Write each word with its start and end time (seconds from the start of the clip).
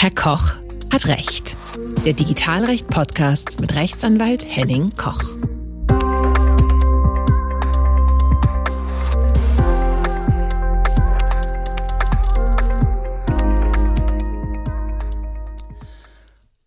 Herr 0.00 0.12
Koch 0.12 0.52
hat 0.92 1.08
Recht. 1.08 1.56
Der 2.04 2.12
Digitalrecht-Podcast 2.12 3.60
mit 3.60 3.74
Rechtsanwalt 3.74 4.46
Henning 4.48 4.90
Koch. 4.96 5.24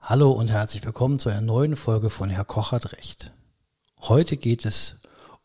Hallo 0.02 0.32
und 0.34 0.52
herzlich 0.52 0.84
willkommen 0.84 1.18
zu 1.18 1.30
einer 1.30 1.40
neuen 1.40 1.78
Folge 1.78 2.10
von 2.10 2.30
Herr 2.30 2.44
Koch 2.44 2.74
hat 2.74 2.92
Recht. 2.92 3.32
Heute 4.02 4.36
geht 4.36 4.66
es 4.66 4.98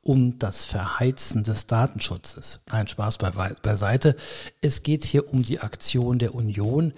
um 0.03 0.41
das 0.41 0.65
Verheizen 0.65 1.45
des 1.45 1.69
Datenschutzes. 1.69 2.59
Nein, 2.73 2.89
Spaß 2.89 3.19
beiseite. 3.19 4.17
Es 4.61 4.83
geht 4.83 5.05
hier 5.05 5.33
um 5.33 5.45
die 5.45 5.61
Aktion 5.61 6.19
der 6.19 6.35
Union 6.35 6.93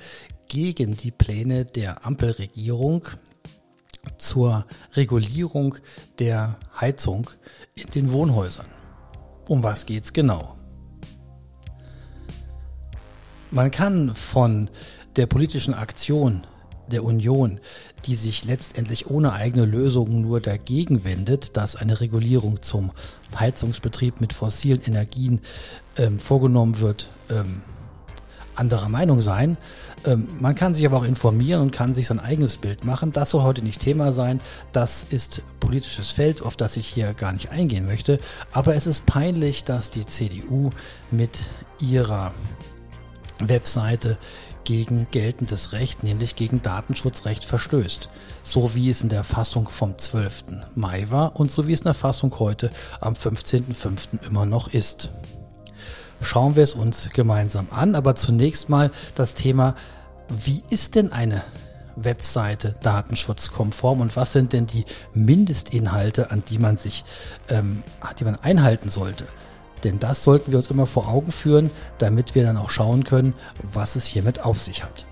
gegen 0.48 0.96
die 0.96 1.10
Pläne 1.10 1.64
der 1.64 2.04
Ampelregierung 2.06 3.06
zur 4.16 4.66
Regulierung 4.94 5.76
der 6.18 6.58
Heizung 6.80 7.30
in 7.74 7.88
den 7.90 8.12
Wohnhäusern. 8.12 8.66
Um 9.46 9.62
was 9.62 9.86
geht's 9.86 10.12
genau? 10.12 10.56
Man 13.50 13.70
kann 13.70 14.14
von 14.14 14.68
der 15.16 15.26
politischen 15.26 15.74
Aktion 15.74 16.46
der 16.90 17.04
Union, 17.04 17.60
die 18.06 18.14
sich 18.14 18.44
letztendlich 18.44 19.10
ohne 19.10 19.32
eigene 19.32 19.64
Lösungen 19.64 20.22
nur 20.22 20.40
dagegen 20.40 21.04
wendet, 21.04 21.56
dass 21.56 21.76
eine 21.76 22.00
Regulierung 22.00 22.62
zum 22.62 22.92
Heizungsbetrieb 23.38 24.20
mit 24.20 24.32
fossilen 24.32 24.82
Energien 24.82 25.40
ähm, 25.96 26.18
vorgenommen 26.18 26.80
wird, 26.80 27.08
ähm, 27.30 27.62
anderer 28.58 28.88
Meinung 28.88 29.20
sein. 29.20 29.56
Ähm, 30.04 30.28
man 30.40 30.54
kann 30.54 30.74
sich 30.74 30.84
aber 30.86 30.98
auch 30.98 31.04
informieren 31.04 31.62
und 31.62 31.70
kann 31.70 31.94
sich 31.94 32.06
sein 32.06 32.20
eigenes 32.20 32.56
Bild 32.56 32.84
machen. 32.84 33.12
Das 33.12 33.30
soll 33.30 33.42
heute 33.42 33.62
nicht 33.62 33.80
Thema 33.80 34.12
sein. 34.12 34.40
Das 34.72 35.04
ist 35.08 35.42
politisches 35.60 36.10
Feld, 36.10 36.42
auf 36.42 36.56
das 36.56 36.76
ich 36.76 36.86
hier 36.86 37.14
gar 37.14 37.32
nicht 37.32 37.50
eingehen 37.50 37.86
möchte. 37.86 38.18
Aber 38.52 38.74
es 38.74 38.86
ist 38.86 39.06
peinlich, 39.06 39.64
dass 39.64 39.90
die 39.90 40.06
CDU 40.06 40.70
mit 41.10 41.50
ihrer 41.80 42.32
Webseite 43.40 44.18
gegen 44.64 45.06
geltendes 45.10 45.72
Recht, 45.72 46.02
nämlich 46.02 46.36
gegen 46.36 46.60
Datenschutzrecht 46.60 47.44
verstößt. 47.44 48.10
So 48.42 48.74
wie 48.74 48.90
es 48.90 49.00
in 49.00 49.08
der 49.08 49.24
Fassung 49.24 49.68
vom 49.68 49.96
12. 49.96 50.44
Mai 50.74 51.06
war 51.08 51.40
und 51.40 51.50
so 51.50 51.66
wie 51.66 51.72
es 51.72 51.80
in 51.80 51.84
der 51.84 51.94
Fassung 51.94 52.38
heute 52.38 52.70
am 53.00 53.14
15.05. 53.14 54.26
immer 54.26 54.44
noch 54.44 54.68
ist. 54.68 55.10
Schauen 56.20 56.56
wir 56.56 56.62
es 56.62 56.74
uns 56.74 57.10
gemeinsam 57.12 57.68
an, 57.70 57.94
aber 57.94 58.14
zunächst 58.14 58.68
mal 58.68 58.90
das 59.14 59.34
Thema, 59.34 59.74
wie 60.28 60.62
ist 60.70 60.94
denn 60.94 61.12
eine 61.12 61.42
Webseite 61.96 62.74
datenschutzkonform 62.82 64.00
und 64.00 64.16
was 64.16 64.32
sind 64.32 64.52
denn 64.52 64.66
die 64.66 64.84
Mindestinhalte, 65.14 66.30
an 66.30 66.42
die 66.48 66.58
man 66.58 66.76
sich, 66.76 67.04
ähm, 67.48 67.82
die 68.18 68.24
man 68.24 68.36
einhalten 68.36 68.88
sollte? 68.88 69.26
Denn 69.84 69.98
das 69.98 70.24
sollten 70.24 70.50
wir 70.50 70.58
uns 70.58 70.68
immer 70.68 70.86
vor 70.86 71.08
Augen 71.08 71.30
führen, 71.30 71.70
damit 71.98 72.34
wir 72.34 72.42
dann 72.42 72.56
auch 72.56 72.70
schauen 72.70 73.04
können, 73.04 73.34
was 73.72 73.96
es 73.96 74.06
hiermit 74.06 74.44
auf 74.44 74.58
sich 74.58 74.82
hat. 74.82 75.06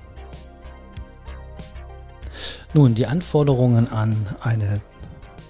Nun, 2.74 2.94
die 2.94 3.06
Anforderungen 3.06 3.88
an 3.88 4.26
eine 4.40 4.80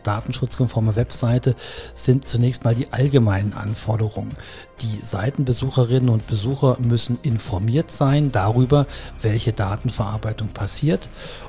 datenschutzkonforme 0.06 0.96
Webseite 0.96 1.54
sind 1.94 2.26
zunächst 2.26 2.64
mal 2.64 2.74
die 2.74 2.92
allgemeinen 2.92 3.52
Anforderungen. 3.54 4.36
Die 4.80 4.96
Seitenbesucherinnen 4.96 6.08
und 6.08 6.26
Besucher 6.26 6.78
müssen 6.80 7.18
informiert 7.22 7.90
sein 7.90 8.30
darüber, 8.32 8.86
welche 9.22 9.52
Datenverarbeitung 9.52 10.48
passiert 10.48 11.08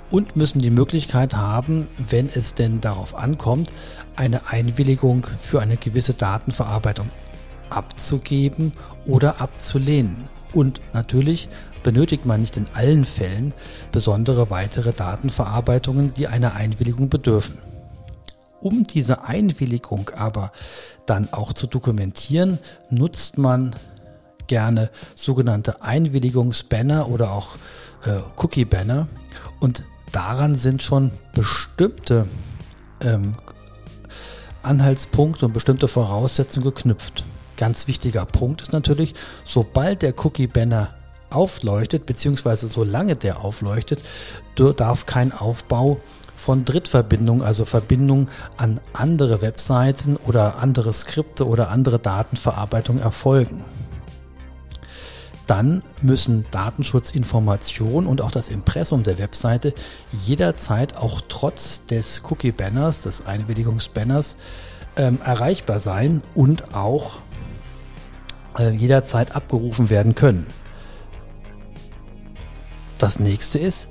und 0.10 0.36
müssen 0.36 0.60
die 0.60 0.72
Möglichkeit 0.72 1.36
haben, 1.36 1.88
wenn 1.98 2.30
es 2.34 2.54
denn 2.54 2.82
darauf 2.82 3.16
ankommt, 3.16 3.74
eine 4.16 4.48
Einwilligung 4.48 5.28
für 5.40 5.62
eine 5.62 5.78
gewisse 5.78 6.14
Datenverarbeitung 6.14 7.10
abzugeben 7.70 8.74
oder 9.06 9.42
abzulehnen. 9.42 10.30
Und 10.54 10.80
natürlich 10.94 11.50
benötigt 11.84 12.26
man 12.26 12.42
nicht 12.42 12.58
in 12.58 12.68
allen 12.74 13.06
Fällen 13.06 13.54
besondere 13.92 14.50
weitere 14.50 14.94
Datenverarbeitungen, 14.94 16.14
die 16.14 16.28
einer 16.28 16.56
Einwilligung 16.56 17.10
bedürfen. 17.10 17.60
Um 18.60 18.84
diese 18.84 19.24
Einwilligung 19.24 20.10
aber 20.16 20.52
dann 21.06 21.32
auch 21.32 21.54
zu 21.54 21.68
dokumentieren, 21.68 22.60
nutzt 22.90 23.38
man 23.38 23.76
gerne 24.48 24.90
sogenannte 25.16 25.82
Einwilligungsbanner 25.82 27.10
oder 27.10 27.32
auch 27.32 27.56
äh, 28.06 28.20
Cookie-Banner. 28.38 29.08
Und 29.60 29.84
daran 30.12 30.56
sind 30.56 30.82
schon 30.82 31.12
bestimmte 31.34 32.28
ähm, 33.02 33.34
Anhaltspunkte 34.64 35.46
und 35.46 35.54
bestimmte 35.54 35.88
Voraussetzungen 35.88 36.66
geknüpft. 36.66 37.24
Ganz 37.58 37.88
wichtiger 37.88 38.26
Punkt 38.26 38.62
ist 38.62 38.74
natürlich, 38.74 39.14
sobald 39.44 40.02
der 40.02 40.14
Cookie-Banner 40.18 40.94
aufleuchtet, 41.30 42.06
beziehungsweise 42.06 42.70
solange 42.70 43.16
der 43.16 43.44
aufleuchtet, 43.44 44.00
darf 44.56 45.06
kein 45.06 45.32
Aufbau 45.32 46.00
von 46.38 46.64
Drittverbindungen, 46.64 47.44
also 47.44 47.66
Verbindungen 47.66 48.30
an 48.56 48.80
andere 48.94 49.42
Webseiten 49.42 50.16
oder 50.16 50.60
andere 50.60 50.94
Skripte 50.94 51.48
oder 51.48 51.70
andere 51.70 52.00
Datenverarbeitung 52.00 53.00
erfolgen. 53.00 53.66
Dann 55.48 55.82
müssen 56.02 56.46
Datenschutzinformationen 56.52 58.08
und 58.08 58.22
auch 58.22 58.32
das 58.32 58.50
Impressum 58.50 59.04
der 59.04 59.18
Webseite 59.18 59.74
jederzeit 60.12 60.96
auch 60.96 61.22
trotz 61.28 61.86
des 61.86 62.22
Cookie-Banners, 62.30 63.02
des 63.02 63.26
Einwilligungsbanners, 63.26 64.36
ähm, 64.98 65.20
erreichbar 65.24 65.80
sein 65.80 66.22
und 66.36 66.76
auch 66.76 67.20
äh, 68.60 68.72
jederzeit 68.72 69.36
abgerufen 69.36 69.90
werden 69.90 70.16
können. 70.16 70.46
Das 73.00 73.20
nächste 73.20 73.60
ist, 73.60 73.90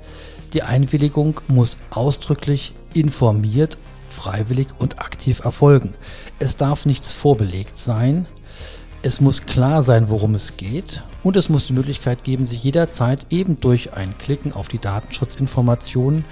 die 0.53 0.63
Einwilligung 0.63 1.41
muss 1.47 1.77
ausdrücklich 1.89 2.73
informiert, 2.93 3.77
freiwillig 4.09 4.67
und 4.79 4.99
aktiv 4.99 5.43
erfolgen. 5.43 5.93
Es 6.39 6.55
darf 6.55 6.85
nichts 6.85 7.13
vorbelegt 7.13 7.77
sein. 7.77 8.27
Es 9.03 9.21
muss 9.21 9.43
klar 9.43 9.83
sein, 9.83 10.09
worum 10.09 10.35
es 10.35 10.57
geht. 10.57 11.03
Und 11.23 11.35
es 11.35 11.49
muss 11.49 11.67
die 11.67 11.73
Möglichkeit 11.73 12.23
geben, 12.23 12.45
sich 12.45 12.63
jederzeit 12.63 13.27
eben 13.29 13.57
durch 13.57 13.93
ein 13.93 14.17
Klicken 14.17 14.53
auf 14.53 14.67
die 14.67 14.79
Datenschutzinformationen 14.79 16.25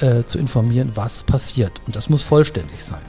äh, 0.00 0.24
zu 0.24 0.38
informieren, 0.38 0.92
was 0.94 1.22
passiert. 1.22 1.80
Und 1.86 1.96
das 1.96 2.08
muss 2.08 2.24
vollständig 2.24 2.82
sein. 2.82 3.00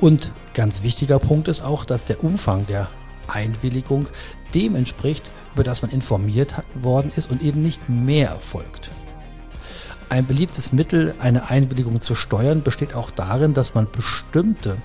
Und 0.00 0.30
ganz 0.54 0.82
wichtiger 0.82 1.18
Punkt 1.18 1.48
ist 1.48 1.62
auch, 1.62 1.84
dass 1.84 2.04
der 2.04 2.22
Umfang 2.22 2.66
der 2.66 2.88
Einwilligung 3.26 4.08
dem 4.54 4.76
entspricht, 4.76 5.32
über 5.54 5.64
das 5.64 5.82
man 5.82 5.90
informiert 5.90 6.54
worden 6.74 7.12
ist 7.16 7.30
und 7.30 7.42
eben 7.42 7.60
nicht 7.62 7.88
mehr 7.88 8.28
erfolgt. 8.28 8.90
Ein 10.10 10.26
beliebtes 10.26 10.72
Mittel, 10.72 11.14
eine 11.18 11.50
Einwilligung 11.50 12.00
zu 12.00 12.14
steuern, 12.14 12.62
besteht 12.62 12.94
auch 12.94 13.10
darin, 13.10 13.52
dass 13.52 13.74
man 13.74 13.90
bestimmte 13.90 14.78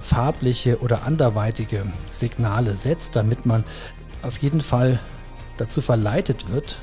farbliche 0.00 0.80
oder 0.80 1.04
anderweitige 1.04 1.84
Signale 2.10 2.74
setzt, 2.74 3.16
damit 3.16 3.44
man 3.44 3.64
auf 4.22 4.38
jeden 4.38 4.60
Fall 4.60 4.98
dazu 5.58 5.80
verleitet 5.80 6.50
wird, 6.50 6.80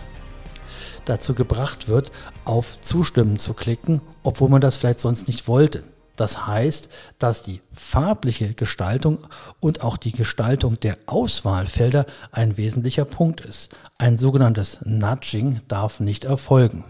dazu 1.06 1.34
gebracht 1.34 1.88
wird, 1.88 2.12
auf 2.46 2.80
Zustimmen 2.82 3.40
zu 3.40 3.54
klicken, 3.54 4.02
obwohl 4.22 4.50
man 4.50 4.62
das 4.62 4.78
vielleicht 4.78 5.00
sonst 5.00 5.28
nicht 5.28 5.48
wollte. 5.48 5.84
Das 6.16 6.46
heißt, 6.46 6.90
dass 7.18 7.42
die 7.42 7.62
farbliche 7.72 8.54
Gestaltung 8.54 9.20
und 9.60 9.82
auch 9.82 9.98
die 9.98 10.12
Gestaltung 10.12 10.80
der 10.80 10.98
Auswahlfelder 11.08 12.06
ein 12.32 12.58
wesentlicher 12.58 13.06
Punkt 13.06 13.42
ist. 13.42 13.72
Ein 13.98 14.18
sogenanntes 14.18 14.80
Nudging 14.86 15.62
darf 15.68 16.00
nicht 16.00 16.26
erfolgen. 16.26 16.84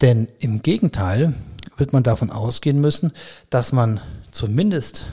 Denn 0.00 0.28
im 0.40 0.62
Gegenteil 0.62 1.34
wird 1.76 1.92
man 1.92 2.02
davon 2.02 2.30
ausgehen 2.30 2.80
müssen, 2.80 3.12
dass 3.50 3.72
man 3.72 4.00
zumindest 4.30 5.06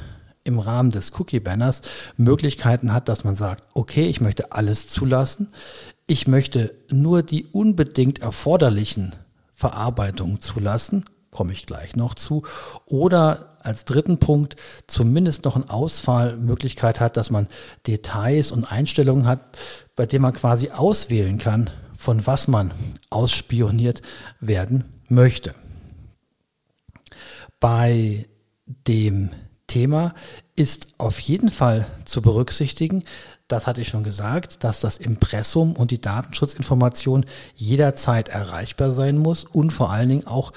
im 0.44 0.60
Rahmen 0.60 0.90
des 0.90 1.18
Cookie-Banners 1.20 1.82
Möglichkeiten 2.18 2.94
hat, 2.94 3.08
dass 3.08 3.24
man 3.24 3.36
sagt, 3.36 3.68
okay, 3.74 4.08
ich 4.08 4.22
möchte 4.22 4.52
alles 4.52 4.88
zulassen, 4.88 5.54
ich 6.08 6.28
möchte 6.28 6.74
nur 6.90 7.24
die 7.24 7.46
unbedingt 7.46 8.20
erforderlichen 8.20 9.16
Verarbeitungen 9.54 10.42
zulassen 10.42 11.06
komme 11.32 11.54
ich 11.54 11.66
gleich 11.66 11.96
noch 11.96 12.14
zu. 12.14 12.44
Oder 12.86 13.58
als 13.64 13.86
dritten 13.86 14.20
Punkt 14.20 14.56
zumindest 14.88 15.46
noch 15.46 15.56
eine 15.56 15.70
Auswahlmöglichkeit 15.70 17.00
hat, 17.00 17.18
dass 17.18 17.30
man 17.30 17.48
Details 17.88 18.52
und 18.52 18.72
Einstellungen 18.72 19.26
hat, 19.26 19.58
bei 19.96 20.06
denen 20.06 20.24
man 20.24 20.34
quasi 20.34 20.70
auswählen 20.70 21.38
kann, 21.38 21.70
von 21.98 22.26
was 22.28 22.48
man 22.48 22.74
ausspioniert 23.10 24.02
werden 24.40 24.86
möchte. 25.08 25.56
Bei 27.60 28.26
dem 28.88 29.30
Thema 29.68 30.14
ist 30.56 30.88
auf 30.98 31.20
jeden 31.20 31.50
Fall 31.50 31.86
zu 32.06 32.22
berücksichtigen, 32.22 33.04
das 33.52 33.68
hatte 33.68 33.82
ich 33.82 33.90
schon 33.90 34.04
gesagt, 34.04 34.64
dass 34.64 34.80
das 34.80 34.98
Impressum 34.98 35.74
und 35.76 35.92
die 35.92 36.00
Datenschutzinformation 36.00 37.26
jederzeit 37.56 38.30
erreichbar 38.30 38.92
sein 38.92 39.18
muss 39.18 39.44
und 39.44 39.72
vor 39.72 39.92
allen 39.92 40.08
Dingen 40.08 40.28
auch 40.28 40.54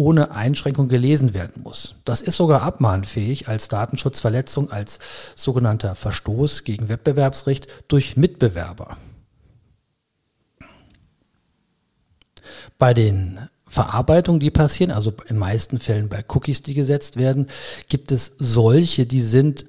ohne 0.00 0.30
Einschränkung 0.30 0.88
gelesen 0.88 1.34
werden 1.34 1.62
muss. 1.62 1.96
Das 2.06 2.22
ist 2.22 2.38
sogar 2.38 2.62
abmahnfähig 2.62 3.48
als 3.48 3.68
Datenschutzverletzung, 3.68 4.70
als 4.70 4.98
sogenannter 5.36 5.94
Verstoß 5.94 6.64
gegen 6.64 6.88
Wettbewerbsrecht 6.88 7.84
durch 7.86 8.16
Mitbewerber. 8.16 8.96
Bei 12.78 12.94
den 12.94 13.40
Verarbeitungen, 13.66 14.40
die 14.40 14.50
passieren, 14.50 14.90
also 14.90 15.12
in 15.28 15.36
meisten 15.36 15.78
Fällen 15.78 16.08
bei 16.08 16.24
Cookies, 16.28 16.62
die 16.62 16.72
gesetzt 16.72 17.18
werden, 17.18 17.46
gibt 17.90 18.10
es 18.10 18.32
solche, 18.38 19.04
die 19.04 19.20
sind 19.20 19.66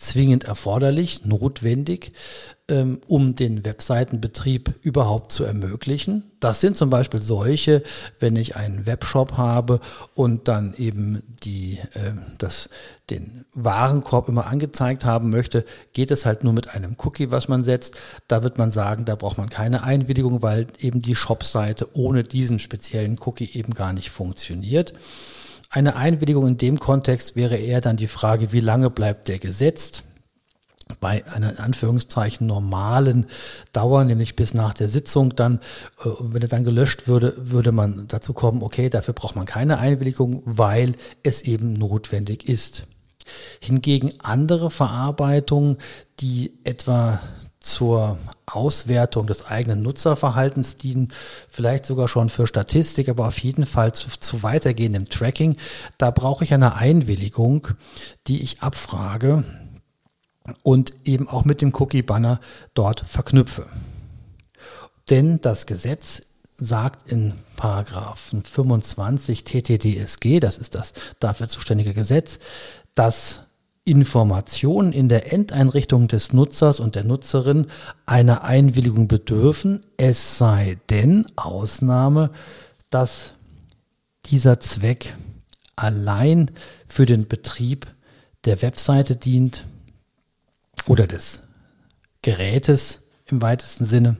zwingend 0.00 0.44
erforderlich, 0.44 1.26
notwendig, 1.26 2.12
ähm, 2.68 3.02
um 3.06 3.36
den 3.36 3.66
Webseitenbetrieb 3.66 4.74
überhaupt 4.80 5.30
zu 5.30 5.44
ermöglichen. 5.44 6.30
Das 6.40 6.62
sind 6.62 6.74
zum 6.74 6.88
Beispiel 6.88 7.20
solche, 7.20 7.82
wenn 8.18 8.34
ich 8.34 8.56
einen 8.56 8.86
Webshop 8.86 9.36
habe 9.36 9.78
und 10.14 10.48
dann 10.48 10.72
eben 10.78 11.22
die, 11.44 11.80
äh, 11.92 12.12
das, 12.38 12.70
den 13.10 13.44
Warenkorb 13.52 14.30
immer 14.30 14.46
angezeigt 14.46 15.04
haben 15.04 15.28
möchte, 15.28 15.66
geht 15.92 16.10
es 16.10 16.24
halt 16.24 16.44
nur 16.44 16.54
mit 16.54 16.74
einem 16.74 16.96
Cookie, 17.04 17.30
was 17.30 17.48
man 17.48 17.62
setzt. 17.62 17.98
Da 18.26 18.42
wird 18.42 18.56
man 18.56 18.70
sagen, 18.70 19.04
da 19.04 19.16
braucht 19.16 19.36
man 19.36 19.50
keine 19.50 19.82
Einwilligung, 19.82 20.40
weil 20.40 20.66
eben 20.80 21.02
die 21.02 21.14
Shopseite 21.14 21.94
ohne 21.94 22.24
diesen 22.24 22.58
speziellen 22.58 23.18
Cookie 23.20 23.50
eben 23.52 23.74
gar 23.74 23.92
nicht 23.92 24.08
funktioniert. 24.08 24.94
Eine 25.72 25.94
Einwilligung 25.94 26.48
in 26.48 26.58
dem 26.58 26.80
Kontext 26.80 27.36
wäre 27.36 27.56
eher 27.56 27.80
dann 27.80 27.96
die 27.96 28.08
Frage, 28.08 28.52
wie 28.52 28.60
lange 28.60 28.90
bleibt 28.90 29.28
der 29.28 29.38
gesetzt? 29.38 30.04
bei 30.98 31.24
einer 31.26 31.50
in 31.50 31.58
Anführungszeichen 31.58 32.48
normalen 32.48 33.26
Dauer, 33.72 34.02
nämlich 34.02 34.34
bis 34.34 34.54
nach 34.54 34.74
der 34.74 34.88
Sitzung 34.88 35.36
dann, 35.36 35.60
äh, 36.04 36.08
wenn 36.18 36.42
er 36.42 36.48
dann 36.48 36.64
gelöscht 36.64 37.06
würde, 37.06 37.34
würde 37.36 37.70
man 37.70 38.08
dazu 38.08 38.32
kommen, 38.32 38.60
okay, 38.60 38.90
dafür 38.90 39.14
braucht 39.14 39.36
man 39.36 39.46
keine 39.46 39.78
Einwilligung, 39.78 40.42
weil 40.44 40.94
es 41.22 41.42
eben 41.42 41.72
notwendig 41.74 42.48
ist. 42.48 42.88
Hingegen 43.60 44.12
andere 44.18 44.70
Verarbeitungen, 44.70 45.78
die 46.18 46.58
etwa 46.64 47.20
zur 47.60 48.18
Auswertung 48.46 49.26
des 49.26 49.46
eigenen 49.46 49.82
Nutzerverhaltens 49.82 50.76
dienen, 50.76 51.12
vielleicht 51.48 51.84
sogar 51.84 52.08
schon 52.08 52.30
für 52.30 52.46
Statistik, 52.46 53.08
aber 53.08 53.28
auf 53.28 53.38
jeden 53.38 53.66
Fall 53.66 53.92
zu, 53.92 54.08
zu 54.18 54.42
weitergehendem 54.42 55.08
Tracking. 55.08 55.56
Da 55.98 56.10
brauche 56.10 56.44
ich 56.44 56.54
eine 56.54 56.74
Einwilligung, 56.76 57.68
die 58.26 58.42
ich 58.42 58.62
abfrage 58.62 59.44
und 60.62 60.92
eben 61.04 61.28
auch 61.28 61.44
mit 61.44 61.60
dem 61.60 61.74
Cookie-Banner 61.74 62.40
dort 62.74 63.04
verknüpfe. 63.06 63.66
Denn 65.10 65.40
das 65.40 65.66
Gesetz 65.66 66.22
sagt 66.56 67.10
in 67.10 67.38
Paragraphen 67.56 68.42
25 68.42 69.44
TTDSG, 69.44 70.40
das 70.40 70.58
ist 70.58 70.74
das 70.74 70.92
dafür 71.18 71.48
zuständige 71.48 71.94
Gesetz, 71.94 72.38
dass 72.94 73.40
Informationen 73.90 74.92
in 74.92 75.08
der 75.08 75.32
Endeinrichtung 75.32 76.06
des 76.06 76.32
Nutzers 76.32 76.78
und 76.78 76.94
der 76.94 77.02
Nutzerin 77.02 77.66
einer 78.06 78.44
Einwilligung 78.44 79.08
bedürfen, 79.08 79.80
es 79.96 80.38
sei 80.38 80.78
denn 80.90 81.26
Ausnahme, 81.34 82.30
dass 82.88 83.32
dieser 84.26 84.60
Zweck 84.60 85.16
allein 85.74 86.52
für 86.86 87.04
den 87.04 87.26
Betrieb 87.26 87.92
der 88.44 88.62
Webseite 88.62 89.16
dient 89.16 89.66
oder 90.86 91.08
des 91.08 91.42
Gerätes 92.22 93.00
im 93.26 93.42
weitesten 93.42 93.84
Sinne. 93.84 94.16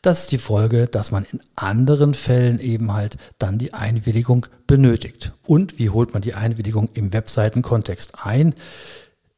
Das 0.00 0.22
ist 0.22 0.32
die 0.32 0.38
Folge, 0.38 0.86
dass 0.86 1.10
man 1.10 1.24
in 1.30 1.40
anderen 1.54 2.14
Fällen 2.14 2.60
eben 2.60 2.92
halt 2.92 3.18
dann 3.38 3.58
die 3.58 3.74
Einwilligung 3.74 4.46
benötigt. 4.66 5.32
Und 5.46 5.78
wie 5.78 5.90
holt 5.90 6.12
man 6.12 6.22
die 6.22 6.34
Einwilligung 6.34 6.88
im 6.94 7.12
Webseitenkontext 7.12 8.24
ein? 8.24 8.54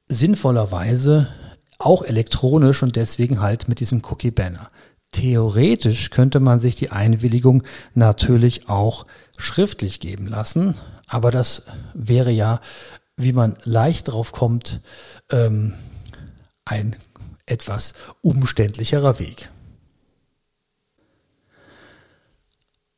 Sinnvollerweise 0.06 1.28
auch 1.78 2.02
elektronisch 2.02 2.82
und 2.82 2.96
deswegen 2.96 3.40
halt 3.40 3.68
mit 3.68 3.80
diesem 3.80 4.02
Cookie 4.04 4.30
Banner. 4.30 4.70
Theoretisch 5.12 6.10
könnte 6.10 6.40
man 6.40 6.60
sich 6.60 6.74
die 6.74 6.90
Einwilligung 6.90 7.62
natürlich 7.94 8.68
auch 8.68 9.06
schriftlich 9.38 10.00
geben 10.00 10.26
lassen, 10.26 10.74
aber 11.06 11.30
das 11.30 11.62
wäre 11.94 12.30
ja, 12.30 12.60
wie 13.16 13.32
man 13.32 13.54
leicht 13.62 14.08
drauf 14.08 14.32
kommt, 14.32 14.80
ähm, 15.30 15.74
ein 16.64 16.96
etwas 17.46 17.94
umständlicherer 18.22 19.18
Weg. 19.18 19.50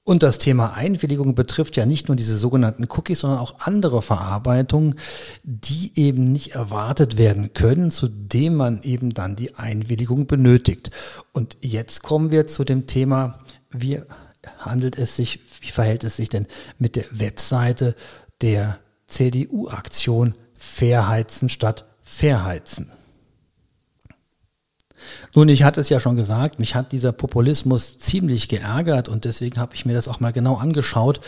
Und 0.08 0.22
das 0.22 0.38
Thema 0.38 0.74
Einwilligung 0.74 1.34
betrifft 1.34 1.74
ja 1.74 1.84
nicht 1.84 2.06
nur 2.06 2.16
diese 2.16 2.38
sogenannten 2.38 2.84
Cookies, 2.84 3.18
sondern 3.18 3.40
auch 3.40 3.58
andere 3.58 4.02
Verarbeitungen, 4.02 5.00
die 5.42 5.90
eben 5.96 6.30
nicht 6.30 6.54
erwartet 6.54 7.18
werden 7.18 7.54
können, 7.54 7.90
zu 7.90 8.06
dem 8.06 8.54
man 8.54 8.80
eben 8.84 9.10
dann 9.14 9.34
die 9.34 9.56
Einwilligung 9.56 10.28
benötigt. 10.28 10.92
Und 11.32 11.56
jetzt 11.60 12.04
kommen 12.04 12.30
wir 12.30 12.46
zu 12.46 12.62
dem 12.62 12.86
Thema, 12.86 13.40
wie 13.72 14.00
handelt 14.58 14.96
es 14.96 15.16
sich, 15.16 15.40
wie 15.60 15.72
verhält 15.72 16.04
es 16.04 16.14
sich 16.14 16.28
denn 16.28 16.46
mit 16.78 16.94
der 16.94 17.06
Webseite 17.10 17.96
der 18.42 18.78
CDU-Aktion 19.08 20.36
Fairheizen 20.54 21.48
statt 21.48 21.84
Verheizen? 22.00 22.92
Nun, 25.34 25.48
ich 25.48 25.62
hatte 25.62 25.80
es 25.80 25.88
ja 25.88 26.00
schon 26.00 26.16
gesagt, 26.16 26.58
mich 26.58 26.74
hat 26.74 26.92
dieser 26.92 27.12
Populismus 27.12 27.98
ziemlich 27.98 28.48
geärgert 28.48 29.08
und 29.08 29.24
deswegen 29.24 29.60
habe 29.60 29.74
ich 29.74 29.86
mir 29.86 29.92
das 29.92 30.08
auch 30.08 30.20
mal 30.20 30.32
genau 30.32 30.56
angeschaut, 30.56 31.20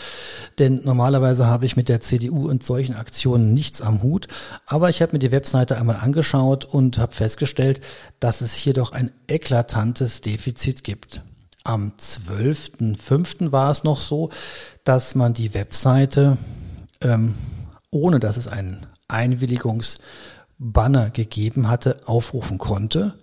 denn 0.57 0.81
normalerweise 0.83 1.47
habe 1.47 1.65
ich 1.65 1.75
mit 1.75 1.89
der 1.89 2.01
CDU 2.01 2.49
und 2.49 2.65
solchen 2.65 2.95
Aktionen 2.95 3.53
nichts 3.53 3.81
am 3.81 4.01
Hut, 4.03 4.27
aber 4.65 4.89
ich 4.89 5.01
habe 5.01 5.13
mir 5.13 5.19
die 5.19 5.31
Webseite 5.31 5.77
einmal 5.77 5.97
angeschaut 5.97 6.65
und 6.65 6.97
habe 6.97 7.13
festgestellt, 7.13 7.81
dass 8.19 8.41
es 8.41 8.55
hier 8.55 8.73
doch 8.73 8.91
ein 8.91 9.11
eklatantes 9.27 10.21
Defizit 10.21 10.83
gibt. 10.83 11.21
Am 11.63 11.93
12.05. 11.99 13.51
war 13.51 13.69
es 13.69 13.83
noch 13.83 13.99
so, 13.99 14.29
dass 14.83 15.13
man 15.13 15.33
die 15.33 15.53
Webseite, 15.53 16.37
ähm, 17.01 17.35
ohne 17.91 18.19
dass 18.19 18.37
es 18.37 18.47
einen 18.47 18.87
Einwilligungs- 19.07 19.99
Banner 20.59 21.09
gegeben 21.09 21.69
hatte, 21.69 22.01
aufrufen 22.05 22.57
konnte. 22.57 23.15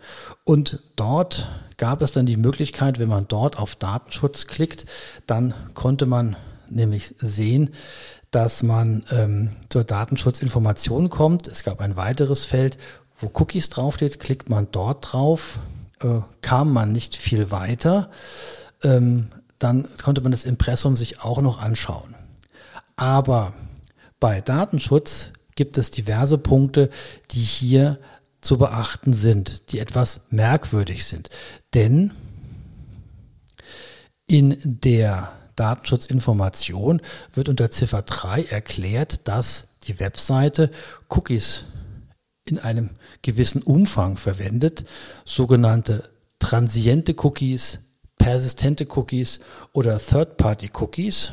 Und 0.44 0.80
dort 0.96 1.48
gab 1.76 2.00
es 2.00 2.12
dann 2.12 2.26
die 2.26 2.38
Möglichkeit, 2.38 2.98
wenn 2.98 3.10
man 3.10 3.28
dort 3.28 3.58
auf 3.58 3.76
Datenschutz 3.76 4.46
klickt, 4.46 4.86
dann 5.26 5.54
konnte 5.74 6.06
man 6.06 6.36
nämlich 6.68 7.14
sehen, 7.18 7.70
dass 8.30 8.62
man 8.62 9.04
ähm, 9.10 9.50
zur 9.68 9.84
Datenschutzinformation 9.84 11.10
kommt. 11.10 11.46
Es 11.46 11.62
gab 11.62 11.80
ein 11.80 11.96
weiteres 11.96 12.44
Feld, 12.44 12.78
wo 13.18 13.30
Cookies 13.34 13.68
draufsteht. 13.68 14.18
Klickt 14.18 14.48
man 14.48 14.68
dort 14.72 15.12
drauf, 15.12 15.58
äh, 16.00 16.20
kam 16.40 16.72
man 16.72 16.92
nicht 16.92 17.16
viel 17.16 17.50
weiter. 17.50 18.10
Ähm, 18.82 19.28
dann 19.58 19.88
konnte 20.02 20.22
man 20.22 20.32
das 20.32 20.44
Impressum 20.44 20.96
sich 20.96 21.22
auch 21.22 21.40
noch 21.40 21.62
anschauen. 21.62 22.14
Aber 22.96 23.54
bei 24.20 24.40
Datenschutz 24.40 25.32
gibt 25.56 25.76
es 25.78 25.90
diverse 25.90 26.38
Punkte, 26.38 26.90
die 27.32 27.40
hier 27.40 27.98
zu 28.40 28.58
beachten 28.58 29.12
sind, 29.12 29.72
die 29.72 29.80
etwas 29.80 30.20
merkwürdig 30.30 31.04
sind. 31.04 31.30
Denn 31.74 32.12
in 34.26 34.56
der 34.62 35.32
Datenschutzinformation 35.56 37.00
wird 37.34 37.48
unter 37.48 37.70
Ziffer 37.70 38.02
3 38.02 38.44
erklärt, 38.44 39.26
dass 39.26 39.68
die 39.84 39.98
Webseite 39.98 40.70
Cookies 41.08 41.64
in 42.44 42.58
einem 42.58 42.90
gewissen 43.22 43.62
Umfang 43.62 44.16
verwendet, 44.16 44.84
sogenannte 45.24 46.08
transiente 46.38 47.14
Cookies, 47.18 47.80
persistente 48.18 48.86
Cookies 48.94 49.40
oder 49.72 49.98
Third-Party-Cookies 49.98 51.32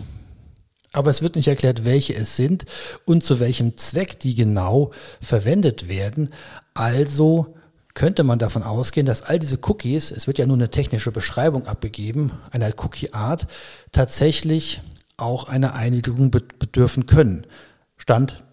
aber 0.94 1.12
es 1.12 1.22
wird 1.22 1.36
nicht 1.36 1.48
erklärt, 1.48 1.86
welche 1.86 2.16
es 2.16 2.36
sind 2.38 2.66
und 3.06 3.24
zu 3.24 3.40
welchem 3.40 3.78
Zweck 3.78 4.20
die 4.20 4.34
genau 4.36 4.92
verwendet 5.22 5.88
werden. 5.90 6.30
Also 6.74 7.56
könnte 7.96 8.24
man 8.24 8.40
davon 8.40 8.64
ausgehen, 8.64 9.06
dass 9.06 9.22
all 9.22 9.38
diese 9.40 9.60
Cookies, 9.64 10.12
es 10.12 10.28
wird 10.28 10.40
ja 10.40 10.46
nur 10.46 10.56
eine 10.56 10.72
technische 10.72 11.12
Beschreibung 11.12 11.68
abgegeben, 11.68 12.32
einer 12.52 12.72
Cookie-Art, 12.78 13.48
tatsächlich 13.92 14.82
auch 15.18 15.50
einer 15.50 15.76
Einwilligung 15.76 16.32
bedürfen 16.32 17.06
können. 17.06 17.46
Stand 17.98 18.46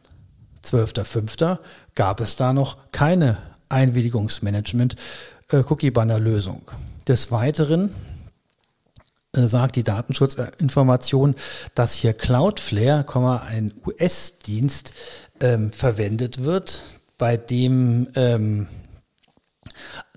12.05. 0.64 1.59
gab 1.94 2.20
es 2.20 2.35
da 2.37 2.52
noch 2.52 2.76
keine 2.92 3.38
Einwilligungsmanagement-Cookie-Banner-Lösung. 3.70 6.62
Äh, 6.68 6.73
Des 7.06 7.32
Weiteren 7.32 7.94
sagt 9.32 9.76
die 9.76 9.84
Datenschutzinformation, 9.84 11.34
dass 11.75 11.94
hier 11.94 12.12
Cloudflare, 12.12 13.42
ein 13.42 13.72
US-Dienst, 13.87 14.92
ähm, 15.40 15.72
verwendet 15.72 16.44
wird, 16.44 16.82
bei 17.16 17.37
dem 17.37 18.08
ähm, 18.14 18.66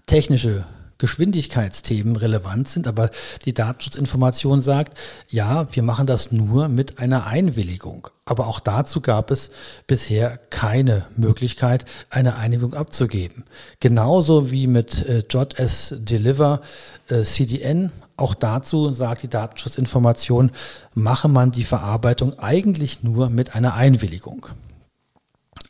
technische 0.07 0.65
Geschwindigkeitsthemen 0.97 2.15
relevant 2.15 2.69
sind, 2.69 2.87
aber 2.87 3.09
die 3.43 3.53
Datenschutzinformation 3.53 4.61
sagt, 4.61 4.97
ja, 5.27 5.67
wir 5.73 5.83
machen 5.83 6.07
das 6.07 6.31
nur 6.31 6.69
mit 6.69 6.99
einer 6.99 7.27
Einwilligung. 7.27 8.07
Aber 8.23 8.47
auch 8.47 8.61
dazu 8.61 9.01
gab 9.01 9.29
es 9.29 9.51
bisher 9.85 10.37
keine 10.49 11.05
Möglichkeit, 11.17 11.83
eine 12.09 12.35
Einwilligung 12.35 12.73
abzugeben. 12.73 13.43
Genauso 13.81 14.49
wie 14.49 14.67
mit 14.67 15.05
äh, 15.05 15.23
JS 15.29 15.95
Deliver 15.97 16.61
äh, 17.09 17.23
CDN. 17.23 17.91
Auch 18.15 18.33
dazu 18.33 18.93
sagt 18.93 19.23
die 19.23 19.29
Datenschutzinformation, 19.29 20.51
mache 20.93 21.27
man 21.27 21.51
die 21.51 21.63
Verarbeitung 21.63 22.37
eigentlich 22.37 23.03
nur 23.03 23.29
mit 23.29 23.55
einer 23.55 23.73
Einwilligung. 23.73 24.47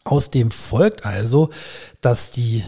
Aus 0.03 0.29
dem 0.29 0.51
folgt 0.51 1.05
also, 1.05 1.49
dass 2.01 2.31
die 2.31 2.63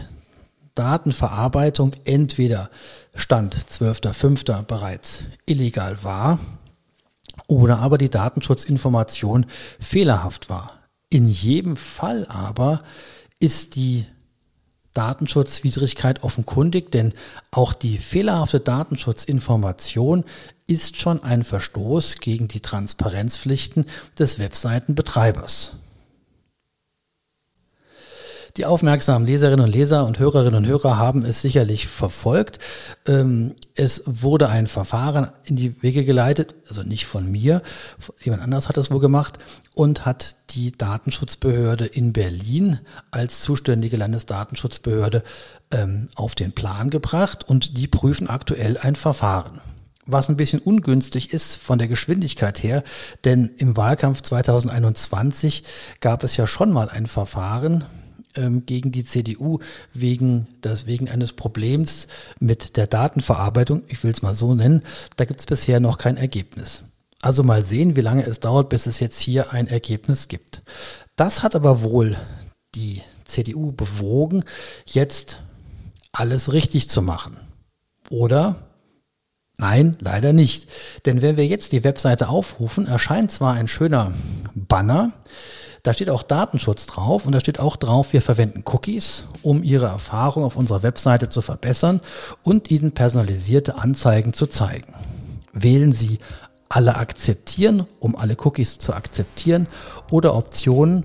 Datenverarbeitung 0.74 1.94
entweder 2.04 2.70
Stand 3.14 3.54
12.05. 3.54 4.62
bereits 4.62 5.24
illegal 5.44 6.02
war 6.02 6.38
oder 7.46 7.78
aber 7.78 7.98
die 7.98 8.10
Datenschutzinformation 8.10 9.46
fehlerhaft 9.78 10.48
war. 10.48 10.72
In 11.10 11.28
jedem 11.28 11.76
Fall 11.76 12.26
aber 12.28 12.82
ist 13.38 13.74
die 13.74 14.06
Datenschutzwidrigkeit 14.96 16.22
offenkundig, 16.22 16.90
denn 16.90 17.12
auch 17.50 17.72
die 17.72 17.98
fehlerhafte 17.98 18.60
Datenschutzinformation 18.60 20.24
ist 20.66 21.00
schon 21.00 21.22
ein 21.22 21.44
Verstoß 21.44 22.16
gegen 22.16 22.48
die 22.48 22.60
Transparenzpflichten 22.60 23.86
des 24.18 24.38
Webseitenbetreibers. 24.38 25.76
Die 28.56 28.64
aufmerksamen 28.64 29.26
Leserinnen 29.26 29.66
und 29.66 29.72
Leser 29.72 30.06
und 30.06 30.18
Hörerinnen 30.18 30.54
und 30.54 30.66
Hörer 30.66 30.96
haben 30.96 31.26
es 31.26 31.42
sicherlich 31.42 31.88
verfolgt. 31.88 32.58
Ähm, 33.06 33.54
es 33.74 34.02
wurde 34.06 34.48
ein 34.48 34.66
Verfahren 34.66 35.28
in 35.44 35.56
die 35.56 35.82
Wege 35.82 36.04
geleitet, 36.04 36.54
also 36.66 36.82
nicht 36.82 37.04
von 37.04 37.30
mir, 37.30 37.60
jemand 38.22 38.42
anders 38.42 38.68
hat 38.68 38.78
das 38.78 38.90
wohl 38.90 39.00
gemacht 39.00 39.38
und 39.74 40.06
hat 40.06 40.36
die 40.50 40.72
Datenschutzbehörde 40.72 41.84
in 41.84 42.14
Berlin 42.14 42.80
als 43.10 43.40
zuständige 43.40 43.98
Landesdatenschutzbehörde 43.98 45.22
ähm, 45.70 46.08
auf 46.14 46.34
den 46.34 46.52
Plan 46.52 46.88
gebracht 46.88 47.46
und 47.46 47.76
die 47.76 47.88
prüfen 47.88 48.30
aktuell 48.30 48.78
ein 48.78 48.96
Verfahren 48.96 49.60
was 50.08 50.28
ein 50.28 50.36
bisschen 50.36 50.60
ungünstig 50.60 51.32
ist 51.32 51.56
von 51.56 51.78
der 51.80 51.88
Geschwindigkeit 51.88 52.62
her, 52.62 52.84
denn 53.24 53.50
im 53.58 53.76
Wahlkampf 53.76 54.22
2021 54.22 55.64
gab 55.98 56.22
es 56.22 56.36
ja 56.36 56.46
schon 56.46 56.72
mal 56.72 56.88
ein 56.88 57.08
Verfahren, 57.08 57.84
ähm, 58.36 58.66
gegen 58.66 58.92
die 58.92 59.04
CDU 59.04 59.58
wegen, 59.92 60.46
das, 60.60 60.86
wegen 60.86 61.08
eines 61.08 61.32
Problems 61.32 62.06
mit 62.38 62.76
der 62.76 62.86
Datenverarbeitung, 62.86 63.82
ich 63.88 64.02
will 64.04 64.10
es 64.10 64.22
mal 64.22 64.34
so 64.34 64.54
nennen, 64.54 64.82
da 65.16 65.24
gibt 65.24 65.40
es 65.40 65.46
bisher 65.46 65.80
noch 65.80 65.98
kein 65.98 66.16
Ergebnis. 66.16 66.82
Also 67.22 67.42
mal 67.42 67.64
sehen, 67.64 67.96
wie 67.96 68.02
lange 68.02 68.24
es 68.24 68.40
dauert, 68.40 68.68
bis 68.68 68.86
es 68.86 69.00
jetzt 69.00 69.18
hier 69.20 69.52
ein 69.52 69.66
Ergebnis 69.66 70.28
gibt. 70.28 70.62
Das 71.16 71.42
hat 71.42 71.54
aber 71.54 71.82
wohl 71.82 72.16
die 72.74 73.02
CDU 73.24 73.72
bewogen, 73.72 74.44
jetzt 74.84 75.40
alles 76.12 76.52
richtig 76.52 76.88
zu 76.88 77.02
machen. 77.02 77.38
Oder? 78.10 78.56
Nein, 79.58 79.96
leider 80.00 80.32
nicht. 80.32 80.68
Denn 81.06 81.22
wenn 81.22 81.36
wir 81.36 81.46
jetzt 81.46 81.72
die 81.72 81.84
Webseite 81.84 82.28
aufrufen, 82.28 82.86
erscheint 82.86 83.30
zwar 83.30 83.54
ein 83.54 83.68
schöner 83.68 84.12
Banner, 84.54 85.12
da 85.86 85.94
steht 85.94 86.10
auch 86.10 86.24
Datenschutz 86.24 86.86
drauf 86.86 87.26
und 87.26 87.32
da 87.32 87.38
steht 87.38 87.60
auch 87.60 87.76
drauf, 87.76 88.12
wir 88.12 88.20
verwenden 88.20 88.64
Cookies, 88.66 89.26
um 89.42 89.62
Ihre 89.62 89.86
Erfahrung 89.86 90.42
auf 90.42 90.56
unserer 90.56 90.82
Webseite 90.82 91.28
zu 91.28 91.42
verbessern 91.42 92.00
und 92.42 92.72
Ihnen 92.72 92.90
personalisierte 92.90 93.78
Anzeigen 93.78 94.32
zu 94.32 94.48
zeigen. 94.48 94.94
Wählen 95.52 95.92
Sie 95.92 96.18
alle 96.68 96.96
akzeptieren, 96.96 97.86
um 98.00 98.16
alle 98.16 98.36
Cookies 98.42 98.80
zu 98.80 98.94
akzeptieren 98.94 99.68
oder 100.10 100.34
Optionen, 100.34 101.04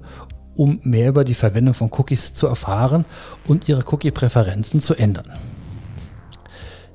um 0.56 0.80
mehr 0.82 1.10
über 1.10 1.26
die 1.26 1.36
Verwendung 1.36 1.76
von 1.76 1.92
Cookies 1.92 2.34
zu 2.34 2.48
erfahren 2.48 3.06
und 3.48 3.70
Ihre 3.70 3.84
Cookie-Präferenzen 3.86 4.82
zu 4.82 4.96
ändern. 4.96 5.32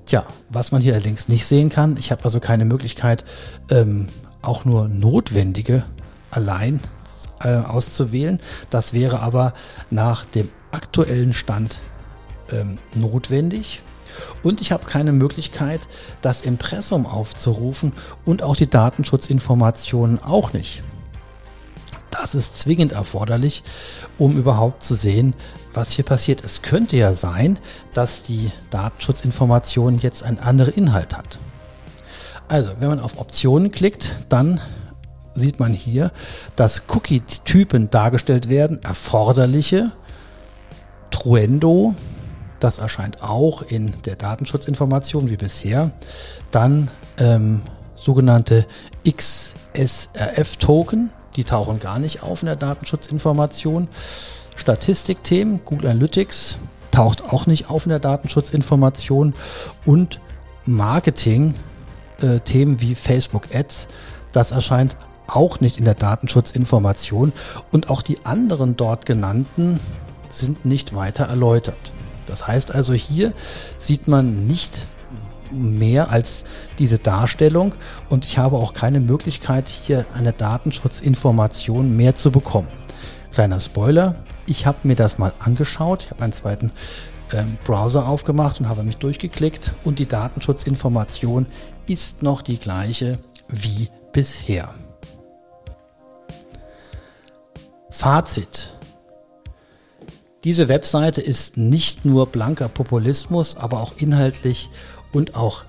Tja, 0.06 0.26
was 0.48 0.72
man 0.72 0.82
hier 0.82 0.94
allerdings 0.94 1.28
nicht 1.28 1.46
sehen 1.46 1.68
kann, 1.68 1.96
ich 1.98 2.10
habe 2.10 2.24
also 2.24 2.40
keine 2.40 2.64
Möglichkeit, 2.64 3.24
ähm, 3.70 4.08
auch 4.42 4.64
nur 4.64 4.88
notwendige 4.88 5.84
allein 6.32 6.80
äh, 7.40 7.54
auszuwählen. 7.56 8.38
Das 8.70 8.92
wäre 8.92 9.20
aber 9.20 9.54
nach 9.90 10.24
dem 10.24 10.48
aktuellen 10.70 11.32
Stand 11.32 11.80
ähm, 12.52 12.78
notwendig. 12.94 13.82
Und 14.42 14.60
ich 14.60 14.72
habe 14.72 14.86
keine 14.86 15.12
Möglichkeit, 15.12 15.88
das 16.22 16.42
Impressum 16.42 17.06
aufzurufen 17.06 17.92
und 18.24 18.42
auch 18.42 18.56
die 18.56 18.68
Datenschutzinformationen 18.68 20.22
auch 20.22 20.52
nicht. 20.52 20.82
Das 22.10 22.34
ist 22.34 22.58
zwingend 22.58 22.92
erforderlich, 22.92 23.62
um 24.16 24.38
überhaupt 24.38 24.82
zu 24.82 24.94
sehen, 24.94 25.34
was 25.74 25.92
hier 25.92 26.04
passiert. 26.04 26.42
Es 26.42 26.62
könnte 26.62 26.96
ja 26.96 27.12
sein, 27.12 27.58
dass 27.92 28.22
die 28.22 28.50
Datenschutzinformation 28.70 29.98
jetzt 29.98 30.22
einen 30.22 30.38
anderen 30.38 30.74
Inhalt 30.74 31.16
hat. 31.16 31.38
Also, 32.48 32.72
wenn 32.78 32.88
man 32.88 33.00
auf 33.00 33.18
Optionen 33.18 33.70
klickt, 33.70 34.16
dann 34.28 34.60
sieht 35.36 35.60
man 35.60 35.72
hier, 35.72 36.10
dass 36.56 36.82
Cookie-Typen 36.88 37.90
dargestellt 37.90 38.48
werden, 38.48 38.82
erforderliche, 38.82 39.92
Truendo, 41.10 41.94
das 42.60 42.78
erscheint 42.78 43.22
auch 43.22 43.62
in 43.62 43.92
der 44.04 44.16
Datenschutzinformation 44.16 45.30
wie 45.30 45.36
bisher, 45.36 45.90
dann 46.50 46.90
ähm, 47.18 47.62
sogenannte 47.94 48.66
XSRF-Token, 49.08 51.12
die 51.36 51.44
tauchen 51.44 51.78
gar 51.78 51.98
nicht 51.98 52.22
auf 52.22 52.42
in 52.42 52.46
der 52.46 52.56
Datenschutzinformation. 52.56 53.88
Statistikthemen, 54.56 55.60
Google 55.64 55.90
Analytics 55.90 56.58
taucht 56.90 57.30
auch 57.30 57.46
nicht 57.46 57.68
auf 57.68 57.84
in 57.84 57.90
der 57.90 57.98
Datenschutzinformation. 57.98 59.34
Und 59.84 60.18
Marketing-Themen 60.64 62.76
äh, 62.76 62.80
wie 62.80 62.94
Facebook 62.94 63.54
Ads, 63.54 63.88
das 64.32 64.50
erscheint 64.50 64.96
auch 65.28 65.60
nicht 65.60 65.78
in 65.78 65.84
der 65.84 65.94
Datenschutzinformation 65.94 67.32
und 67.72 67.90
auch 67.90 68.02
die 68.02 68.24
anderen 68.24 68.76
dort 68.76 69.06
genannten 69.06 69.80
sind 70.28 70.64
nicht 70.64 70.94
weiter 70.94 71.24
erläutert. 71.24 71.92
Das 72.26 72.46
heißt 72.46 72.74
also, 72.74 72.92
hier 72.92 73.32
sieht 73.78 74.08
man 74.08 74.46
nicht 74.46 74.82
mehr 75.52 76.10
als 76.10 76.44
diese 76.78 76.98
Darstellung 76.98 77.74
und 78.10 78.24
ich 78.24 78.38
habe 78.38 78.56
auch 78.56 78.74
keine 78.74 79.00
Möglichkeit, 79.00 79.68
hier 79.68 80.06
eine 80.12 80.32
Datenschutzinformation 80.32 81.96
mehr 81.96 82.14
zu 82.14 82.32
bekommen. 82.32 82.68
Kleiner 83.32 83.60
Spoiler, 83.60 84.16
ich 84.46 84.66
habe 84.66 84.78
mir 84.84 84.96
das 84.96 85.18
mal 85.18 85.32
angeschaut, 85.38 86.04
ich 86.04 86.10
habe 86.10 86.24
einen 86.24 86.32
zweiten 86.32 86.72
ähm, 87.32 87.58
Browser 87.64 88.08
aufgemacht 88.08 88.60
und 88.60 88.68
habe 88.68 88.82
mich 88.82 88.96
durchgeklickt 88.96 89.74
und 89.84 89.98
die 89.98 90.06
Datenschutzinformation 90.06 91.46
ist 91.86 92.22
noch 92.22 92.42
die 92.42 92.58
gleiche 92.58 93.18
wie 93.48 93.88
bisher. 94.12 94.74
Fazit. 97.96 98.74
Diese 100.44 100.68
Webseite 100.68 101.22
ist 101.22 101.56
nicht 101.56 102.04
nur 102.04 102.26
blanker 102.26 102.68
Populismus, 102.68 103.56
aber 103.56 103.80
auch 103.80 103.94
inhaltlich 103.96 104.68
und 105.14 105.34
auch 105.34 105.64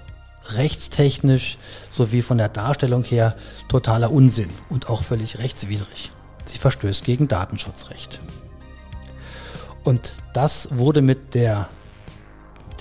rechtstechnisch 0.49 1.57
sowie 1.89 2.21
von 2.21 2.37
der 2.37 2.49
Darstellung 2.49 3.05
her 3.05 3.37
totaler 3.69 4.11
Unsinn 4.11 4.49
und 4.67 4.89
auch 4.89 5.03
völlig 5.03 5.37
rechtswidrig. 5.37 6.11
Sie 6.43 6.57
verstößt 6.57 7.05
gegen 7.05 7.29
Datenschutzrecht. 7.29 8.19
Und 9.85 10.15
das 10.33 10.67
wurde 10.71 11.01
mit 11.01 11.33
der, 11.33 11.69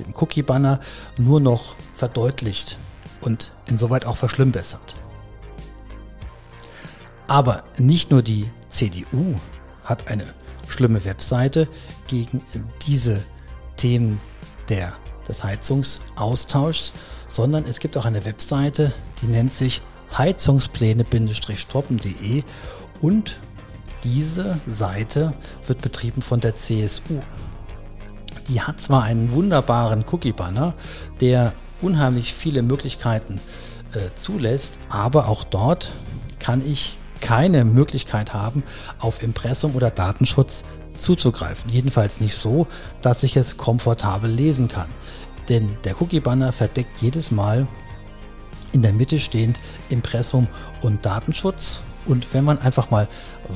dem 0.01 0.13
Cookie-Banner 0.13 0.81
nur 1.19 1.39
noch 1.39 1.77
verdeutlicht 1.95 2.79
und 3.21 3.53
insoweit 3.67 4.07
auch 4.07 4.17
verschlimmbessert. 4.17 4.97
Aber 7.29 7.63
nicht 7.79 8.11
nur 8.11 8.23
die 8.23 8.51
CDU 8.77 9.35
hat 9.85 10.09
eine 10.09 10.25
schlimme 10.69 11.05
Webseite 11.07 11.67
gegen 12.09 12.43
diese 12.87 13.23
Themen 13.77 14.21
der, 14.69 14.93
des 15.27 15.43
Heizungsaustauschs, 15.43 16.93
sondern 17.29 17.65
es 17.65 17.81
gibt 17.81 17.97
auch 17.97 18.05
eine 18.05 18.27
Webseite, 18.27 18.93
die 19.23 19.29
nennt 19.29 19.55
sich 19.55 19.81
heizungspläne-stroppen.de 20.17 22.43
und 23.01 23.41
diese 24.05 24.61
Seite 24.67 25.33
wird 25.67 25.81
betrieben 25.81 26.21
von 26.21 26.41
der 26.41 26.57
CSU. 26.57 27.23
Die 28.49 28.61
hat 28.61 28.79
zwar 28.79 29.05
einen 29.05 29.33
wunderbaren 29.33 30.05
Cookie-Banner, 30.05 30.75
der 31.21 31.55
unheimlich 31.81 32.35
viele 32.35 32.61
Möglichkeiten 32.63 33.41
äh, 33.95 34.11
zulässt, 34.17 34.77
aber 34.91 35.29
auch 35.29 35.45
dort 35.45 35.91
kann 36.39 36.61
ich 36.65 36.99
keine 37.27 37.65
Möglichkeit 37.65 38.33
haben, 38.33 38.63
auf 39.01 39.21
Impressum 39.21 39.75
oder 39.75 39.91
Datenschutz 39.91 40.65
zuzugreifen. 40.97 41.73
Jedenfalls 41.73 42.21
nicht 42.21 42.37
so, 42.37 42.69
dass 43.03 43.25
ich 43.25 43.37
es 43.37 43.57
komfortabel 43.57 44.31
lesen 44.31 44.69
kann. 44.69 44.87
Denn 45.49 45.77
der 45.83 46.01
Cookie-Banner 46.01 46.53
verdeckt 46.53 47.03
jedes 47.03 47.33
Mal 47.33 47.67
in 48.71 48.83
der 48.83 48.93
Mitte 48.93 49.19
stehend 49.19 49.59
Impressum 49.89 50.47
und 50.83 51.05
Datenschutz. 51.05 51.81
Und 52.07 52.33
wenn 52.33 52.45
man 52.45 52.61
einfach 52.61 52.91
mal 52.91 53.09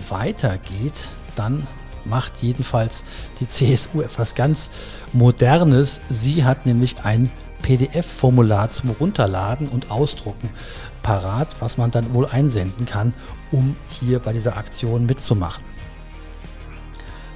weitergeht, 0.09 1.11
dann 1.37 1.65
macht 2.05 2.43
jedenfalls 2.43 3.05
die 3.39 3.49
CSU 3.49 4.01
etwas 4.01 4.35
ganz 4.35 4.69
Modernes. 5.13 6.01
Sie 6.09 6.45
hat 6.45 6.67
nämlich 6.67 7.05
ein 7.05 7.31
PDF-Formular 7.63 8.71
zum 8.71 8.91
Runterladen 8.91 9.69
und 9.69 9.93
Ausdrucken 9.93 10.51
parat, 11.05 11.55
was 11.61 11.79
man 11.79 11.93
dann 11.93 12.15
wohl 12.15 12.27
einsenden 12.27 12.85
kann, 12.85 13.15
um 13.53 13.77
hier 13.89 14.19
bei 14.19 14.33
dieser 14.33 14.57
Aktion 14.57 15.07
mitzumachen. 15.07 15.65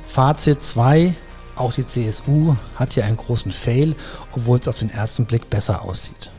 Fazit 0.06 0.62
2. 0.62 1.14
Auch 1.56 1.73
die 1.73 1.87
CSU 1.87 2.56
hat 2.75 2.94
hier 2.94 3.04
einen 3.04 3.16
großen 3.16 3.52
Fail, 3.52 3.94
obwohl 4.33 4.59
es 4.59 4.68
auf 4.68 4.78
den 4.78 4.90
ersten 4.90 5.26
Blick 5.26 5.50
besser 5.50 5.83
aussieht. 5.83 6.30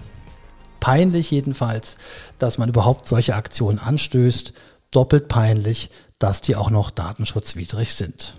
Peinlich 0.80 1.32
jedenfalls, 1.32 1.98
dass 2.38 2.58
man 2.58 2.70
überhaupt 2.70 3.08
solche 3.08 3.36
Aktionen 3.36 3.80
anstößt. 3.80 4.54
Doppelt 4.92 5.28
peinlich, 5.28 5.90
dass 6.20 6.42
die 6.42 6.56
auch 6.56 6.70
noch 6.70 6.90
datenschutzwidrig 6.90 7.96
sind. 7.96 8.36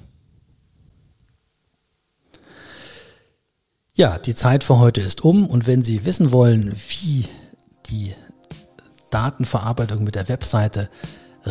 Ja, 3.94 4.18
die 4.18 4.34
Zeit 4.34 4.62
für 4.62 4.78
heute 4.78 5.00
ist 5.00 5.24
um 5.24 5.46
und 5.46 5.66
wenn 5.66 5.82
Sie 5.82 6.04
wissen 6.04 6.30
wollen, 6.30 6.74
wie 6.88 7.24
die 7.88 8.14
Datenverarbeitung 9.10 10.04
mit 10.04 10.14
der 10.14 10.28
Webseite 10.28 10.90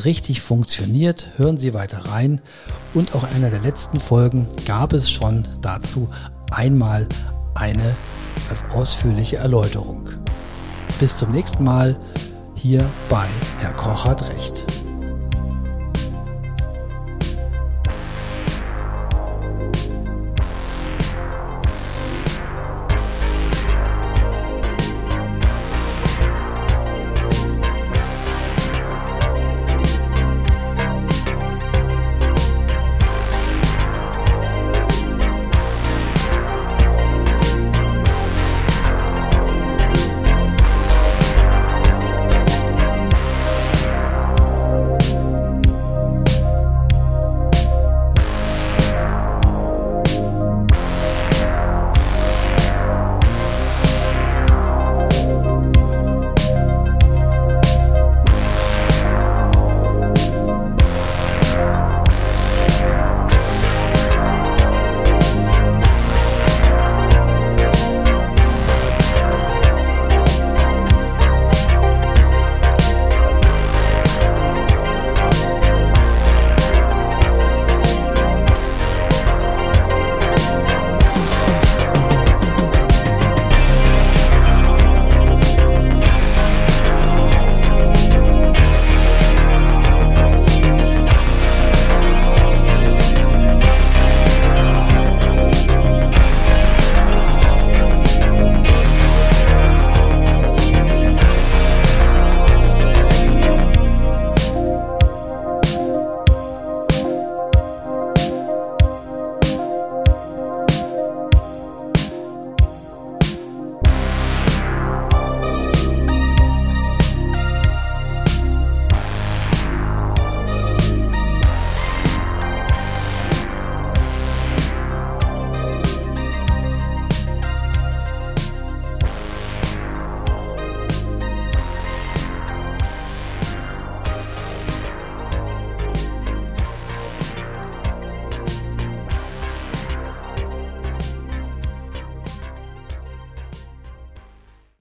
richtig 0.03 0.41
funktioniert, 0.41 1.27
hören 1.37 1.57
Sie 1.57 1.73
weiter 1.73 1.99
rein. 2.09 2.41
Und 2.93 3.15
auch 3.15 3.23
in 3.23 3.35
einer 3.35 3.49
der 3.49 3.61
letzten 3.61 3.99
Folgen 3.99 4.47
gab 4.65 4.93
es 4.93 5.09
schon 5.09 5.47
dazu 5.61 6.09
einmal 6.51 7.07
eine 7.53 7.95
ausführliche 8.73 9.37
Erläuterung. 9.37 10.09
Bis 10.99 11.15
zum 11.15 11.31
nächsten 11.31 11.63
Mal 11.63 11.97
hier 12.55 12.85
bei 13.09 13.27
Herr 13.59 13.73
Koch 13.73 14.05
hat 14.05 14.29
Recht. 14.29 14.65